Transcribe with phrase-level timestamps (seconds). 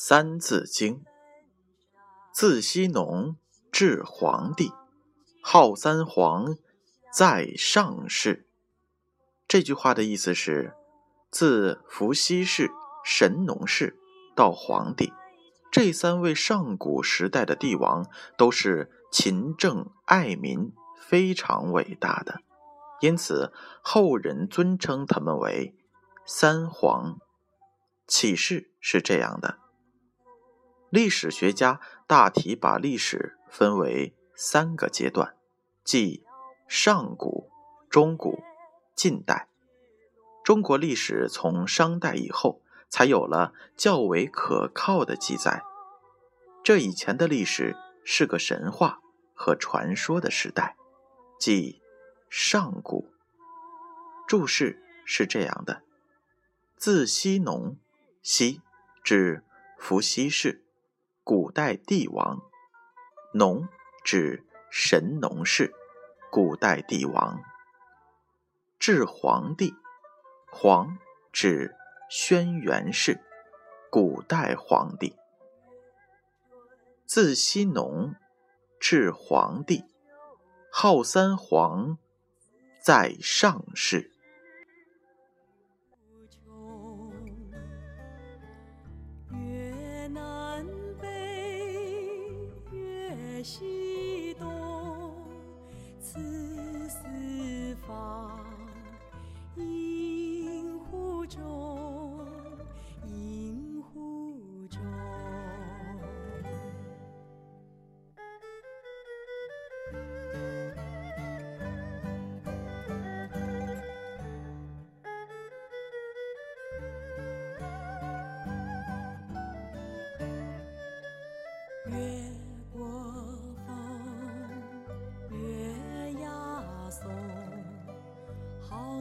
[0.00, 0.94] 三字经》，
[2.32, 3.36] 自羲农
[3.72, 4.70] 至黄帝，
[5.42, 6.56] 号三皇，
[7.12, 8.46] 在上世。
[9.48, 10.76] 这句话的意思是，
[11.32, 12.70] 自伏羲氏、
[13.04, 13.98] 神农氏
[14.36, 15.12] 到黄帝，
[15.72, 22.42] 这三位上古时代的帝王都是勤政爱民、非常伟大的，
[23.00, 23.52] 因此
[23.82, 25.74] 后人尊称他们为
[26.24, 27.18] 三皇。
[28.06, 29.58] 启示是这样的。
[30.90, 35.36] 历史学家大体把历史分为三个阶段，
[35.84, 36.24] 即
[36.66, 37.50] 上古、
[37.90, 38.42] 中古、
[38.94, 39.48] 近代。
[40.42, 45.62] 中国历史从商代以后才有了较为可靠的记载，
[46.62, 49.00] 这以前的历史是个神话
[49.34, 50.76] 和传说的时代，
[51.38, 51.82] 即
[52.30, 53.10] 上古。
[54.26, 55.82] 注释是这样的：
[56.76, 57.76] 自西农，
[58.22, 58.62] 西
[59.02, 59.44] 指
[59.78, 60.64] 伏羲氏。
[61.28, 62.40] 古代帝王，
[63.34, 63.68] 农
[64.02, 65.74] 指神农氏，
[66.32, 67.42] 古代帝王。
[68.78, 69.74] 至黄帝，
[70.50, 70.96] 黄
[71.30, 71.76] 指
[72.08, 73.20] 轩辕氏，
[73.90, 75.18] 古代皇帝。
[77.04, 78.14] 自羲农
[78.80, 79.84] 至黄帝，
[80.72, 81.98] 号三皇，
[82.82, 84.10] 在上世。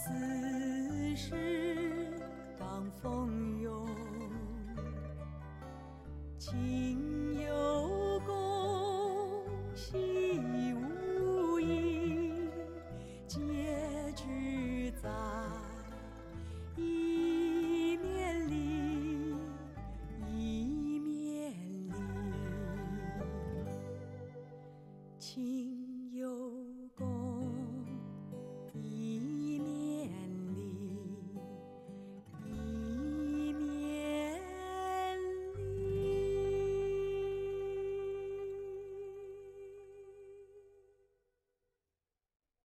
[0.00, 0.14] 此
[1.16, 1.34] 事
[2.56, 3.84] 当风有
[6.38, 9.42] 情有共
[9.74, 12.48] 心无疑
[13.26, 13.38] 结
[14.14, 15.10] 局在
[16.76, 19.34] 一面里
[20.28, 21.52] 一面
[21.88, 21.92] 里。
[25.18, 25.77] 情